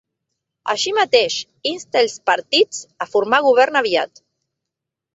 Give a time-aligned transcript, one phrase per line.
[0.71, 1.35] Així mateix,
[1.73, 4.27] insta els partits a formar govern aviat.